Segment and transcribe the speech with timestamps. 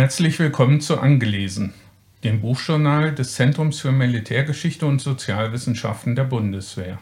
[0.00, 1.74] Herzlich willkommen zu Angelesen,
[2.22, 7.00] dem Buchjournal des Zentrums für Militärgeschichte und Sozialwissenschaften der Bundeswehr.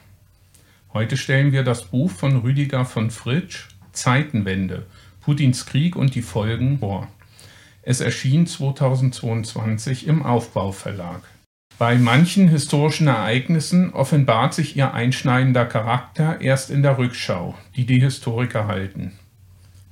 [0.95, 4.87] Heute stellen wir das Buch von Rüdiger von Fritsch Zeitenwende,
[5.21, 7.09] Putins Krieg und die Folgen vor.
[7.83, 11.21] Es erschien 2022 im Aufbauverlag.
[11.77, 18.01] Bei manchen historischen Ereignissen offenbart sich ihr einschneidender Charakter erst in der Rückschau, die die
[18.01, 19.13] Historiker halten.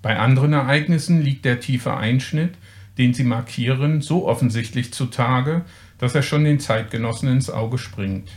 [0.00, 2.54] Bei anderen Ereignissen liegt der tiefe Einschnitt,
[2.98, 5.62] den sie markieren, so offensichtlich zutage,
[5.98, 8.28] dass er schon den Zeitgenossen ins Auge springt.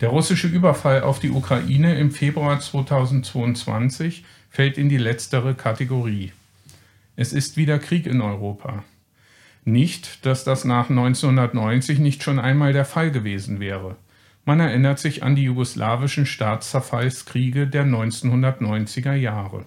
[0.00, 6.32] Der russische Überfall auf die Ukraine im Februar 2022 fällt in die letztere Kategorie.
[7.16, 8.84] Es ist wieder Krieg in Europa.
[9.64, 13.96] Nicht, dass das nach 1990 nicht schon einmal der Fall gewesen wäre.
[14.44, 19.66] Man erinnert sich an die jugoslawischen Staatszerfallskriege der 1990er Jahre.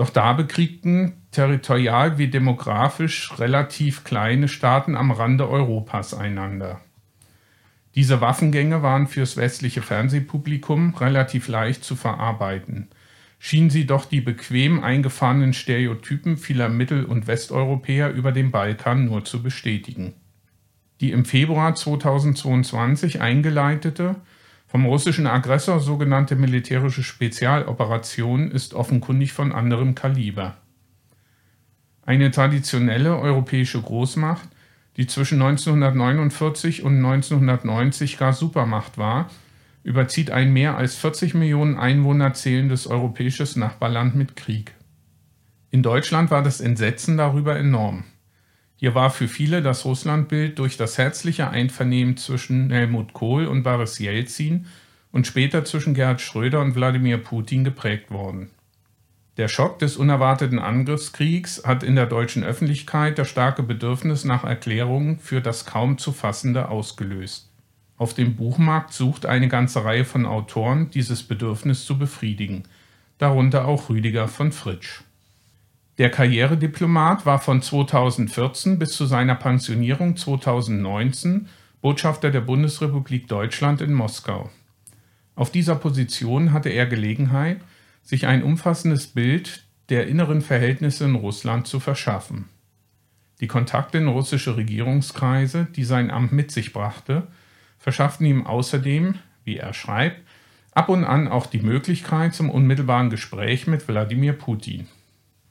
[0.00, 6.80] Doch da bekriegten territorial wie demografisch relativ kleine Staaten am Rande Europas einander.
[7.94, 12.88] Diese Waffengänge waren fürs westliche Fernsehpublikum relativ leicht zu verarbeiten,
[13.38, 19.26] schienen sie doch die bequem eingefahrenen Stereotypen vieler Mittel- und Westeuropäer über den Balkan nur
[19.26, 20.14] zu bestätigen.
[21.02, 24.16] Die im Februar 2022 eingeleitete
[24.70, 30.58] vom russischen Aggressor sogenannte militärische Spezialoperation ist offenkundig von anderem Kaliber.
[32.06, 34.48] Eine traditionelle europäische Großmacht,
[34.96, 39.28] die zwischen 1949 und 1990 gar Supermacht war,
[39.82, 44.72] überzieht ein mehr als 40 Millionen Einwohner zählendes europäisches Nachbarland mit Krieg.
[45.72, 48.04] In Deutschland war das Entsetzen darüber enorm.
[48.80, 53.98] Hier war für viele das Russlandbild durch das herzliche Einvernehmen zwischen Helmut Kohl und Boris
[53.98, 54.64] Jelzin
[55.12, 58.48] und später zwischen Gerhard Schröder und Wladimir Putin geprägt worden.
[59.36, 65.18] Der Schock des unerwarteten Angriffskriegs hat in der deutschen Öffentlichkeit das starke Bedürfnis nach Erklärungen
[65.18, 67.50] für das kaum zu fassende ausgelöst.
[67.98, 72.62] Auf dem Buchmarkt sucht eine ganze Reihe von Autoren, dieses Bedürfnis zu befriedigen,
[73.18, 75.02] darunter auch Rüdiger von Fritsch.
[76.00, 81.46] Der Karrierediplomat war von 2014 bis zu seiner Pensionierung 2019
[81.82, 84.48] Botschafter der Bundesrepublik Deutschland in Moskau.
[85.34, 87.60] Auf dieser Position hatte er Gelegenheit,
[88.02, 92.48] sich ein umfassendes Bild der inneren Verhältnisse in Russland zu verschaffen.
[93.42, 97.26] Die Kontakte in russische Regierungskreise, die sein Amt mit sich brachte,
[97.78, 100.22] verschafften ihm außerdem, wie er schreibt,
[100.72, 104.88] ab und an auch die Möglichkeit zum unmittelbaren Gespräch mit Wladimir Putin.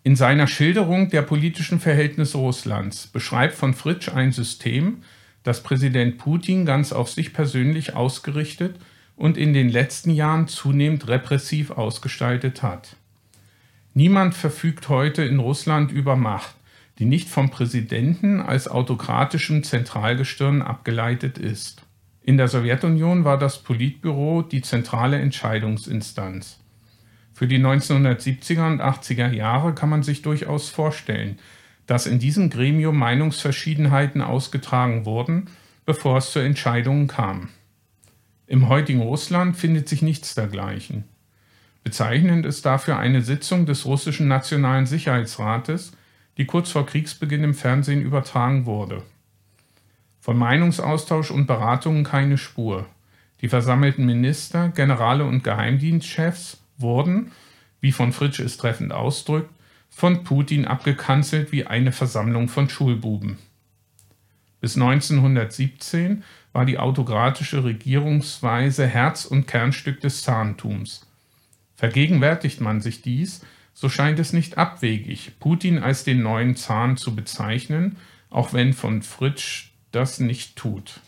[0.03, 5.03] In seiner Schilderung der politischen Verhältnisse Russlands beschreibt von Fritsch ein System,
[5.43, 8.79] das Präsident Putin ganz auf sich persönlich ausgerichtet
[9.17, 12.95] und in den letzten Jahren zunehmend repressiv ausgestaltet hat.
[13.93, 16.55] Niemand verfügt heute in Russland über Macht,
[16.99, 21.83] die nicht vom Präsidenten als autokratischem Zentralgestirn abgeleitet ist.
[22.21, 26.59] In der Sowjetunion war das Politbüro die zentrale Entscheidungsinstanz.
[27.39, 31.39] Für die 1970er und 80er Jahre kann man sich durchaus vorstellen,
[31.87, 35.45] dass in diesem Gremium Meinungsverschiedenheiten ausgetragen wurden,
[35.85, 37.47] bevor es zu Entscheidungen kam.
[38.45, 41.05] Im heutigen Russland findet sich nichts dergleichen.
[41.85, 45.93] Bezeichnend ist dafür eine Sitzung des russischen Nationalen Sicherheitsrates,
[46.37, 49.01] die kurz vor Kriegsbeginn im Fernsehen übertragen wurde.
[50.19, 52.85] Von Meinungsaustausch und Beratungen keine Spur.
[53.39, 57.31] Die versammelten Minister, Generale und Geheimdienstchefs wurden,
[57.81, 59.49] wie von Fritsch es treffend ausdrückt,
[59.89, 63.37] von Putin abgekanzelt wie eine Versammlung von Schulbuben.
[64.61, 71.07] Bis 1917 war die autokratische Regierungsweise Herz und Kernstück des Zahntums.
[71.75, 73.41] Vergegenwärtigt man sich dies,
[73.73, 77.95] so scheint es nicht abwegig, Putin als den neuen Zahn zu bezeichnen,
[78.29, 80.99] auch wenn von Fritsch das nicht tut.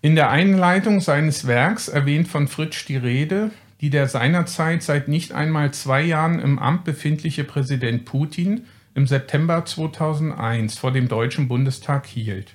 [0.00, 3.52] In der Einleitung seines Werks erwähnt von Fritsch die Rede
[3.84, 8.64] die der seinerzeit seit nicht einmal zwei Jahren im Amt befindliche Präsident Putin
[8.94, 12.54] im September 2001 vor dem Deutschen Bundestag hielt.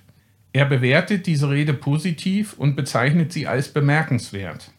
[0.54, 4.72] Er bewertet diese Rede positiv und bezeichnet sie als bemerkenswert.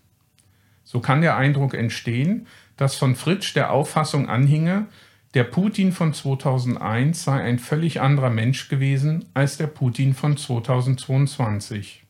[0.82, 4.86] So kann der Eindruck entstehen, dass von Fritsch der Auffassung anhinge,
[5.34, 12.02] der Putin von 2001 sei ein völlig anderer Mensch gewesen als der Putin von 2022.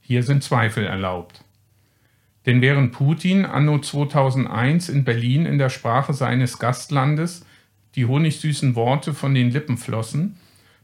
[0.00, 1.44] Hier sind Zweifel erlaubt.
[2.46, 7.44] Denn während Putin anno 2001 in Berlin in der Sprache seines Gastlandes
[7.96, 10.36] die honigsüßen Worte von den Lippen flossen,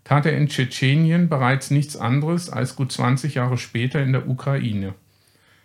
[0.03, 4.95] tat er in Tschetschenien bereits nichts anderes als gut 20 Jahre später in der Ukraine.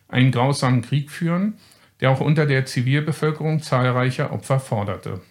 [0.08, 1.56] Einen grausamen Krieg führen,
[2.00, 5.22] der auch unter der Zivilbevölkerung zahlreiche Opfer forderte.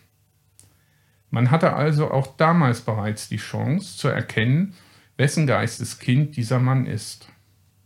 [1.31, 4.75] Man hatte also auch damals bereits die Chance zu erkennen,
[5.17, 7.29] wessen Geisteskind dieser Mann ist.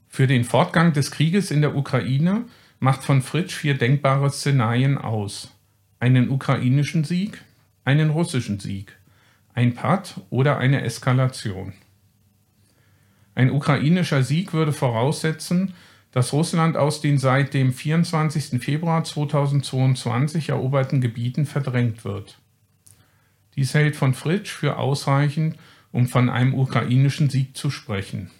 [0.08, 2.44] Für den Fortgang des Krieges in der Ukraine
[2.80, 5.54] macht von Fritsch vier denkbare Szenarien aus.
[6.00, 7.42] Einen ukrainischen Sieg,
[7.84, 8.96] einen russischen Sieg,
[9.54, 11.74] ein Patt oder eine Eskalation.
[13.34, 15.74] Ein ukrainischer Sieg würde voraussetzen,
[16.10, 18.62] dass Russland aus den seit dem 24.
[18.62, 22.38] Februar 2022 eroberten Gebieten verdrängt wird.
[23.56, 25.56] Dies hält von Fritsch für ausreichend,
[25.92, 28.30] um von einem ukrainischen Sieg zu sprechen.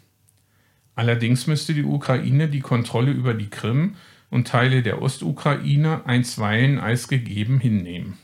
[0.95, 3.97] Allerdings müsste die Ukraine die Kontrolle über die Krim
[4.31, 8.17] und Teile der Ostukraine einstweilen als gegeben hinnehmen.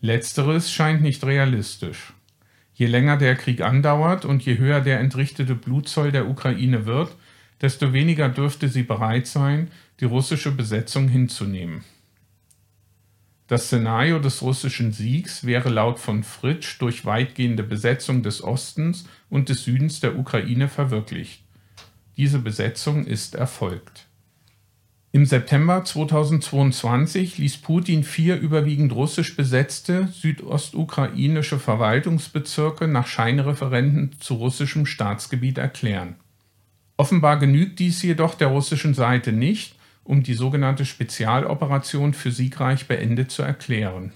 [0.00, 2.12] Letzteres scheint nicht realistisch.
[2.74, 7.16] Je länger der Krieg andauert und je höher der entrichtete Blutzoll der Ukraine wird,
[7.62, 9.70] desto weniger dürfte sie bereit sein,
[10.00, 11.84] die russische Besetzung hinzunehmen.
[13.46, 19.48] Das Szenario des russischen Siegs wäre laut von Fritsch durch weitgehende Besetzung des Ostens und
[19.48, 21.45] des Südens der Ukraine verwirklicht.
[22.16, 24.06] Diese Besetzung ist erfolgt.
[25.12, 34.86] Im September 2022 ließ Putin vier überwiegend russisch besetzte südostukrainische Verwaltungsbezirke nach Scheinreferenten zu russischem
[34.86, 36.16] Staatsgebiet erklären.
[36.96, 43.30] Offenbar genügt dies jedoch der russischen Seite nicht, um die sogenannte Spezialoperation für siegreich beendet
[43.30, 44.12] zu erklären.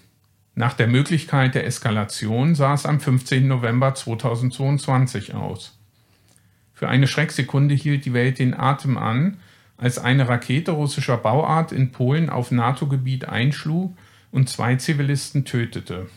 [0.55, 3.47] Nach der Möglichkeit der Eskalation sah es am 15.
[3.47, 5.80] November 2022 aus.
[6.81, 9.37] Für eine Schrecksekunde hielt die Welt den Atem an,
[9.77, 13.95] als eine Rakete russischer Bauart in Polen auf NATO-Gebiet einschlug
[14.31, 16.09] und zwei Zivilisten tötete.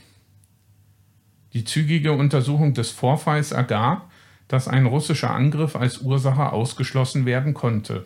[1.52, 4.10] Die zügige Untersuchung des Vorfalls ergab,
[4.48, 8.06] dass ein russischer Angriff als Ursache ausgeschlossen werden konnte.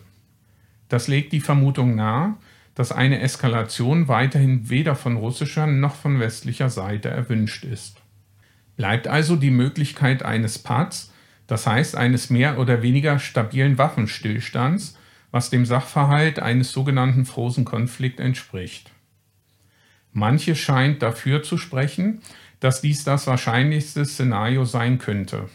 [0.89, 2.37] Das legt die Vermutung nahe,
[2.73, 8.01] dass eine Eskalation weiterhin weder von russischer noch von westlicher Seite erwünscht ist.
[8.77, 11.13] Bleibt also die Möglichkeit eines Pads,
[11.47, 14.97] das heißt eines mehr oder weniger stabilen Waffenstillstands,
[15.31, 18.91] was dem Sachverhalt eines sogenannten Frozen Konflikt entspricht.
[20.13, 22.21] Manche scheint dafür zu sprechen,
[22.59, 25.49] dass dies das wahrscheinlichste Szenario sein könnte.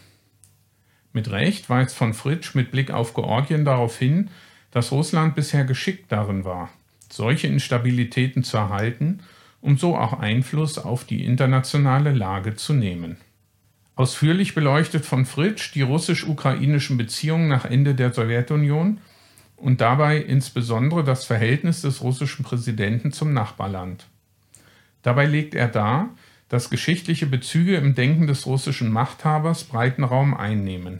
[1.11, 4.29] Mit Recht weist von Fritsch mit Blick auf Georgien darauf hin,
[4.71, 6.69] dass Russland bisher geschickt darin war,
[7.09, 9.19] solche Instabilitäten zu erhalten,
[9.61, 13.17] um so auch Einfluss auf die internationale Lage zu nehmen.
[13.95, 18.99] Ausführlich beleuchtet von Fritsch die russisch-ukrainischen Beziehungen nach Ende der Sowjetunion
[19.55, 24.07] und dabei insbesondere das Verhältnis des russischen Präsidenten zum Nachbarland.
[25.03, 26.09] Dabei legt er dar,
[26.49, 30.99] dass geschichtliche Bezüge im Denken des russischen Machthabers breiten Raum einnehmen.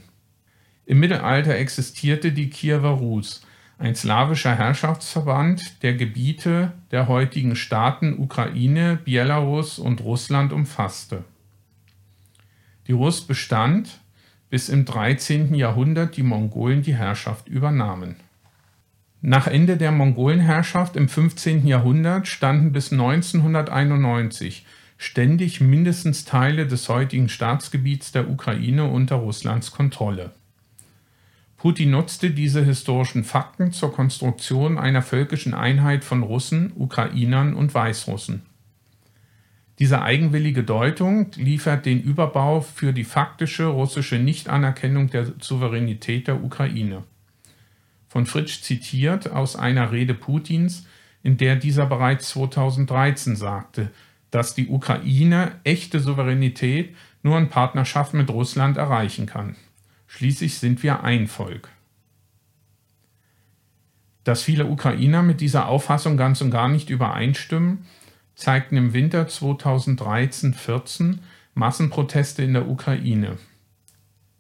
[0.86, 3.46] Im Mittelalter existierte die Kiewer Rus,
[3.80, 11.24] ein slawischer Herrschaftsverband, der Gebiete der heutigen Staaten Ukraine, Belarus und Russland umfasste.
[12.88, 14.00] Die Rus bestand,
[14.50, 15.56] bis im 13.
[15.56, 18.18] Jahrhundert die Mongolen die Herrschaft übernahmen.
[19.22, 21.66] Nach Ende der Mongolenherrschaft im 15.
[21.66, 24.66] Jahrhundert standen bis 1991
[24.98, 30.32] ständig mindestens Teile des heutigen Staatsgebiets der Ukraine unter Russlands Kontrolle.
[31.58, 38.44] Putin nutzte diese historischen Fakten zur Konstruktion einer völkischen Einheit von Russen, Ukrainern und Weißrussen.
[39.84, 47.04] Diese eigenwillige Deutung liefert den Überbau für die faktische russische Nichtanerkennung der Souveränität der Ukraine.
[48.08, 50.88] Von Fritsch zitiert aus einer Rede Putins,
[51.22, 53.92] in der dieser bereits 2013 sagte,
[54.32, 59.58] dass die Ukraine echte Souveränität nur in Partnerschaft mit Russland erreichen kann.
[60.08, 61.68] Schließlich sind wir ein Volk.
[64.24, 67.86] Dass viele Ukrainer mit dieser Auffassung ganz und gar nicht übereinstimmen,
[68.36, 71.20] zeigten im Winter 2013-14
[71.54, 73.38] Massenproteste in der Ukraine.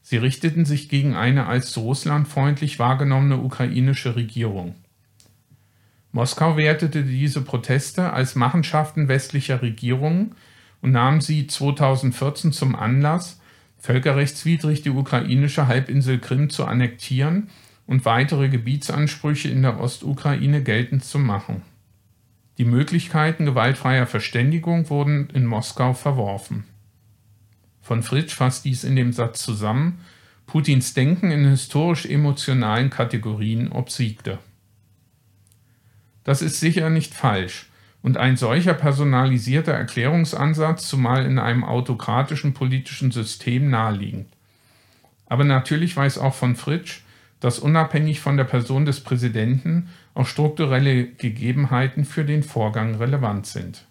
[0.01, 4.75] Sie richteten sich gegen eine als russlandfreundlich wahrgenommene ukrainische Regierung.
[6.11, 10.35] Moskau wertete diese Proteste als Machenschaften westlicher Regierungen
[10.81, 13.39] und nahm sie 2014 zum Anlass,
[13.79, 17.49] völkerrechtswidrig die ukrainische Halbinsel Krim zu annektieren
[17.87, 21.63] und weitere Gebietsansprüche in der Ostukraine geltend zu machen.
[22.57, 26.65] Die Möglichkeiten gewaltfreier Verständigung wurden in Moskau verworfen.
[27.81, 29.99] Von Fritsch fasst dies in dem Satz zusammen,
[30.45, 34.37] Putins Denken in historisch-emotionalen Kategorien obsiegte.
[36.23, 37.69] Das ist sicher nicht falsch,
[38.03, 44.27] und ein solcher personalisierter Erklärungsansatz, zumal in einem autokratischen politischen System, naheliegend.
[45.25, 47.01] Aber natürlich weiß auch von Fritsch,
[47.43, 53.85] dass unabhängig von der Person des Präsidenten auch strukturelle Gegebenheiten für den Vorgang relevant sind.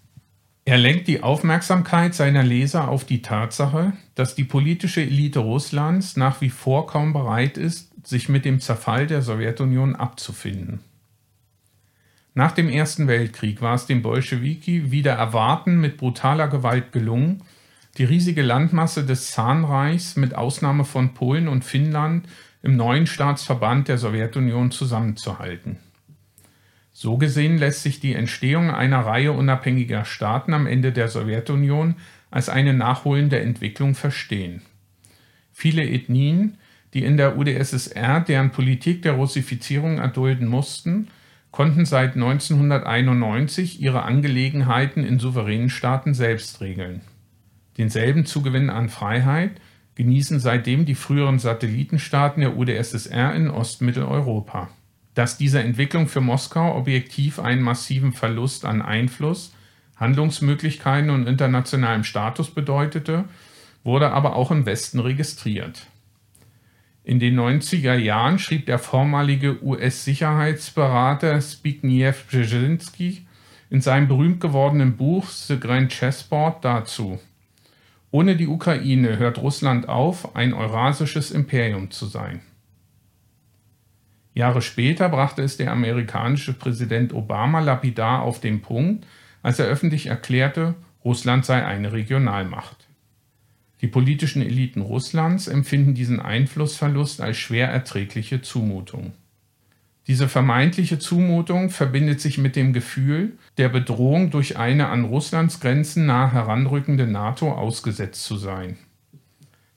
[0.65, 6.41] Er lenkt die Aufmerksamkeit seiner Leser auf die Tatsache, dass die politische Elite Russlands nach
[6.41, 10.81] wie vor kaum bereit ist, sich mit dem Zerfall der Sowjetunion abzufinden.
[12.33, 17.43] Nach dem Ersten Weltkrieg war es den Bolschewiki wieder erwarten mit brutaler Gewalt gelungen,
[17.99, 22.27] die riesige Landmasse des Zahnreichs mit Ausnahme von Polen und Finnland
[22.63, 25.79] im neuen Staatsverband der Sowjetunion zusammenzuhalten.
[26.93, 31.97] So gesehen lässt sich die Entstehung einer Reihe unabhängiger Staaten am Ende der Sowjetunion
[32.31, 34.63] als eine nachholende Entwicklung verstehen.
[35.53, 36.59] Viele Ethnien,
[36.95, 41.09] die in der UdSSR deren Politik der Russifizierung erdulden mussten,
[41.51, 47.03] konnten seit 1991 ihre Angelegenheiten in souveränen Staaten selbst regeln.
[47.79, 49.53] Denselben Zugewinn an Freiheit
[49.95, 54.71] genießen seitdem die früheren Satellitenstaaten der UdSSR in Ostmitteleuropa.
[55.15, 59.55] Dass diese Entwicklung für Moskau objektiv einen massiven Verlust an Einfluss,
[59.97, 63.25] Handlungsmöglichkeiten und internationalem Status bedeutete,
[63.85, 65.87] wurde aber auch im Westen registriert.
[67.05, 73.27] In den 90er Jahren schrieb der vormalige US-Sicherheitsberater Zbigniew Brzezinski
[73.71, 77.19] in seinem berühmt gewordenen Buch The Grand Chessboard dazu.
[78.13, 82.43] Ohne die Ukraine hört Russland auf, ein eurasisches Imperium zu sein.
[84.35, 89.07] Jahre später brachte es der amerikanische Präsident Obama lapidar auf den Punkt,
[89.43, 92.87] als er öffentlich erklärte, Russland sei eine Regionalmacht.
[93.81, 99.15] Die politischen Eliten Russlands empfinden diesen Einflussverlust als schwer erträgliche Zumutung.
[100.09, 106.07] Diese vermeintliche Zumutung verbindet sich mit dem Gefühl, der Bedrohung durch eine an Russlands Grenzen
[106.07, 108.79] nah heranrückende NATO ausgesetzt zu sein.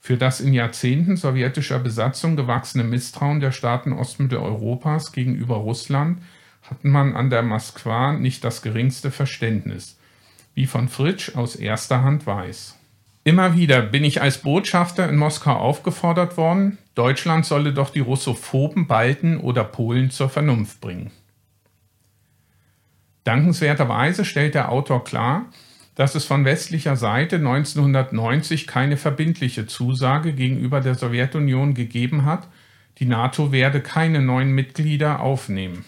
[0.00, 6.20] Für das in Jahrzehnten sowjetischer Besatzung gewachsene Misstrauen der Staaten Ostmitteleuropas gegenüber Russland
[6.62, 9.98] hat man an der Moskwa nicht das geringste Verständnis,
[10.54, 12.76] wie von Fritsch aus erster Hand weiß.
[13.24, 18.86] Immer wieder bin ich als Botschafter in Moskau aufgefordert worden, Deutschland solle doch die Russophoben
[18.86, 21.10] Balten oder Polen zur Vernunft bringen.
[23.22, 25.44] Dankenswerterweise stellt der Autor klar,
[25.94, 32.48] dass es von westlicher Seite 1990 keine verbindliche Zusage gegenüber der Sowjetunion gegeben hat,
[32.98, 35.84] die NATO werde keine neuen Mitglieder aufnehmen.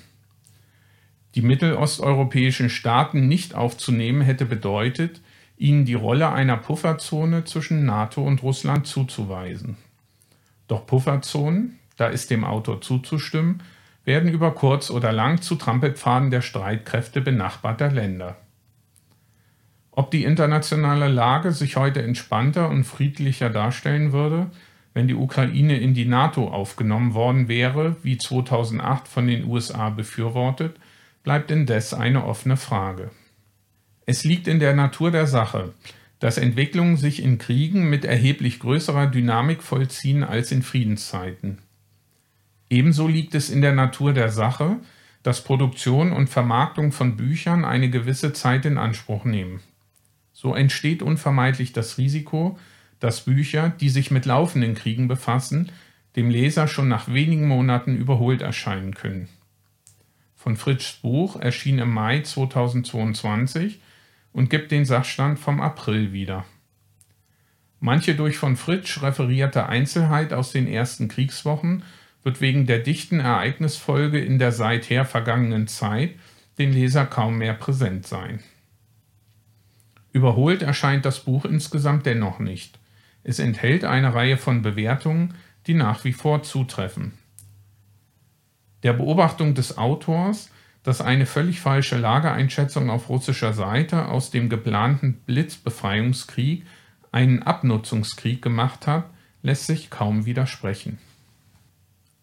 [1.34, 5.22] Die mittelosteuropäischen Staaten nicht aufzunehmen hätte bedeutet,
[5.56, 9.78] ihnen die Rolle einer Pufferzone zwischen NATO und Russland zuzuweisen.
[10.68, 13.62] Doch Pufferzonen, da ist dem Autor zuzustimmen,
[14.04, 18.36] werden über kurz oder lang zu Trampelpfaden der Streitkräfte benachbarter Länder.
[19.90, 24.46] Ob die internationale Lage sich heute entspannter und friedlicher darstellen würde,
[24.94, 30.76] wenn die Ukraine in die NATO aufgenommen worden wäre, wie 2008 von den USA befürwortet,
[31.24, 33.10] bleibt indes eine offene Frage.
[34.06, 35.74] Es liegt in der Natur der Sache,
[36.20, 41.58] dass Entwicklungen sich in Kriegen mit erheblich größerer Dynamik vollziehen als in Friedenszeiten.
[42.70, 44.78] Ebenso liegt es in der Natur der Sache,
[45.22, 49.60] dass Produktion und Vermarktung von Büchern eine gewisse Zeit in Anspruch nehmen.
[50.32, 52.58] So entsteht unvermeidlich das Risiko,
[53.00, 55.70] dass Bücher, die sich mit laufenden Kriegen befassen,
[56.16, 59.28] dem Leser schon nach wenigen Monaten überholt erscheinen können.
[60.34, 63.80] Von Fritschs Buch erschien im Mai 2022
[64.38, 66.44] und gibt den Sachstand vom April wieder.
[67.80, 71.82] Manche durch von Fritsch referierte Einzelheit aus den ersten Kriegswochen
[72.22, 76.14] wird wegen der dichten Ereignisfolge in der seither vergangenen Zeit
[76.56, 78.38] den Leser kaum mehr präsent sein.
[80.12, 82.78] Überholt erscheint das Buch insgesamt dennoch nicht.
[83.24, 85.34] Es enthält eine Reihe von Bewertungen,
[85.66, 87.14] die nach wie vor zutreffen.
[88.84, 90.52] Der Beobachtung des Autors,
[90.88, 96.64] dass eine völlig falsche Lageeinschätzung auf russischer Seite aus dem geplanten Blitzbefreiungskrieg
[97.12, 99.04] einen Abnutzungskrieg gemacht hat,
[99.42, 100.96] lässt sich kaum widersprechen.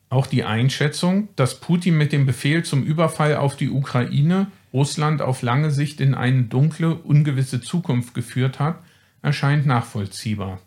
[0.10, 5.44] Auch die Einschätzung, dass Putin mit dem Befehl zum Überfall auf die Ukraine Russland auf
[5.44, 8.80] lange Sicht in eine dunkle, ungewisse Zukunft geführt hat,
[9.22, 10.60] erscheint nachvollziehbar.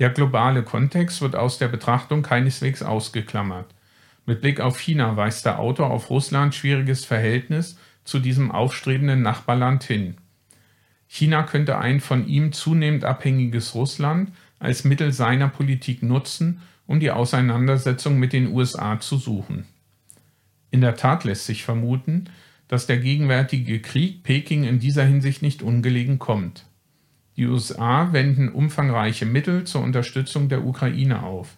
[0.00, 3.72] Der globale Kontext wird aus der Betrachtung keineswegs ausgeklammert.
[4.24, 9.84] Mit Blick auf China weist der Autor auf Russlands schwieriges Verhältnis zu diesem aufstrebenden Nachbarland
[9.84, 10.16] hin.
[11.06, 17.10] China könnte ein von ihm zunehmend abhängiges Russland als Mittel seiner Politik nutzen, um die
[17.10, 19.66] Auseinandersetzung mit den USA zu suchen.
[20.70, 22.30] In der Tat lässt sich vermuten,
[22.68, 26.64] dass der gegenwärtige Krieg Peking in dieser Hinsicht nicht ungelegen kommt.
[27.36, 31.56] Die USA wenden umfangreiche Mittel zur Unterstützung der Ukraine auf.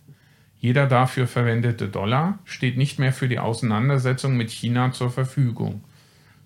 [0.64, 5.84] Jeder dafür verwendete Dollar steht nicht mehr für die Auseinandersetzung mit China zur Verfügung.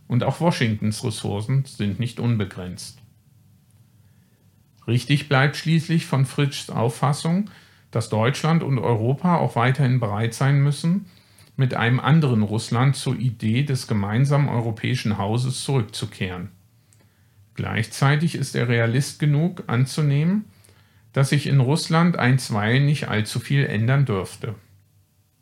[0.08, 2.98] Und auch Washingtons Ressourcen sind nicht unbegrenzt.
[4.88, 7.48] Richtig bleibt schließlich von Fritschs Auffassung,
[7.92, 11.06] dass Deutschland und Europa auch weiterhin bereit sein müssen,
[11.56, 16.48] mit einem anderen Russland zur Idee des gemeinsamen europäischen Hauses zurückzukehren.
[17.54, 20.46] Gleichzeitig ist er realist genug anzunehmen,
[21.12, 24.54] dass sich in Russland einstweilen nicht allzu viel ändern dürfte.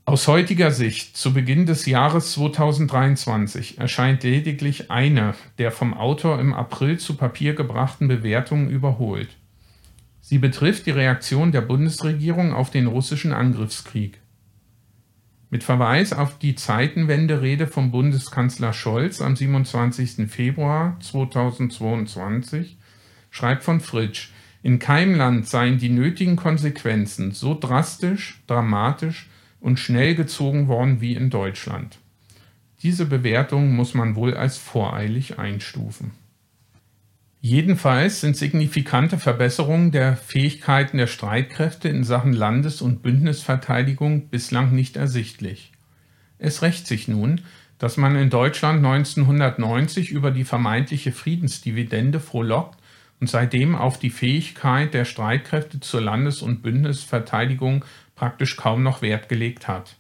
[0.09, 6.55] Aus heutiger Sicht, zu Beginn des Jahres 2023, erscheint lediglich eine der vom Autor im
[6.55, 9.37] April zu Papier gebrachten Bewertungen überholt.
[10.21, 14.21] Sie betrifft die Reaktion der Bundesregierung auf den russischen Angriffskrieg.
[15.51, 20.29] Mit Verweis auf die Zeitenwende-Rede vom Bundeskanzler Scholz am 27.
[20.31, 22.77] Februar 2022
[23.31, 24.31] schreibt von Fritsch,
[24.67, 29.29] in keinem Land seien die nötigen Konsequenzen so drastisch, dramatisch
[29.61, 32.01] und schnell gezogen worden wie in Deutschland.
[32.83, 36.11] Diese Bewertung muss man wohl als voreilig einstufen.
[37.41, 44.97] Jedenfalls sind signifikante Verbesserungen der Fähigkeiten der Streitkräfte in Sachen Landes- und Bündnisverteidigung bislang nicht
[44.97, 45.71] ersichtlich.
[46.39, 47.43] Es rächt sich nun,
[47.79, 52.81] dass man in Deutschland 1990 über die vermeintliche Friedensdividende frohlockt
[53.21, 59.29] und seitdem auf die Fähigkeit der Streitkräfte zur Landes- und Bündnisverteidigung praktisch kaum noch Wert
[59.29, 59.97] gelegt hat.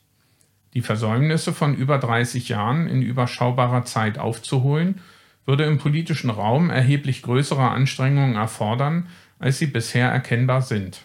[0.74, 5.00] Die Versäumnisse von über 30 Jahren in überschaubarer Zeit aufzuholen
[5.46, 9.06] würde im politischen Raum erheblich größere Anstrengungen erfordern,
[9.38, 11.02] als sie bisher erkennbar sind.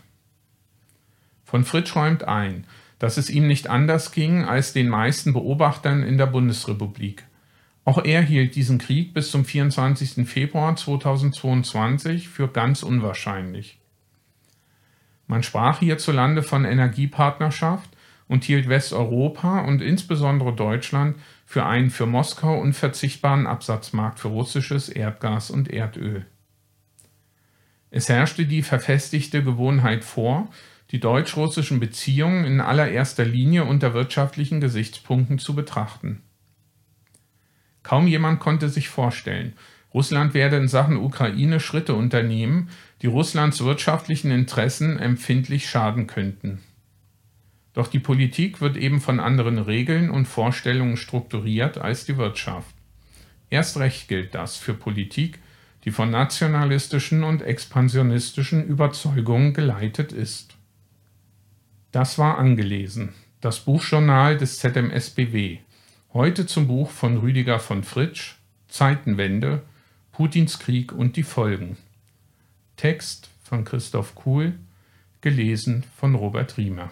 [1.46, 2.66] Von Fritsch räumt ein,
[2.98, 7.24] dass es ihm nicht anders ging als den meisten Beobachtern in der Bundesrepublik.
[7.84, 10.28] Auch er hielt diesen Krieg bis zum 24.
[10.28, 13.80] Februar 2022 für ganz unwahrscheinlich.
[15.26, 17.90] Man sprach hierzulande von Energiepartnerschaft
[18.28, 25.50] und hielt Westeuropa und insbesondere Deutschland für einen für Moskau unverzichtbaren Absatzmarkt für russisches Erdgas
[25.50, 26.26] und Erdöl.
[27.90, 30.50] Es herrschte die verfestigte Gewohnheit vor,
[30.92, 36.22] die deutsch-russischen Beziehungen in allererster Linie unter wirtschaftlichen Gesichtspunkten zu betrachten.
[37.84, 39.54] Kaum jemand konnte sich vorstellen,
[39.94, 42.70] Russland werde in Sachen Ukraine Schritte unternehmen,
[43.02, 46.62] die Russlands wirtschaftlichen Interessen empfindlich schaden könnten.
[47.74, 52.74] Doch die Politik wird eben von anderen Regeln und Vorstellungen strukturiert als die Wirtschaft.
[53.50, 55.40] Erst recht gilt das für Politik,
[55.84, 60.56] die von nationalistischen und expansionistischen Überzeugungen geleitet ist.
[61.92, 65.60] Das war angelesen, das Buchjournal des ZMSBW,
[66.14, 68.36] heute zum Buch von Rüdiger von Fritsch,
[68.68, 69.62] Zeitenwende,
[70.12, 71.78] Putins Krieg und die Folgen.
[72.76, 74.54] Text von Christoph Kuhl,
[75.22, 76.92] gelesen von Robert Riemer.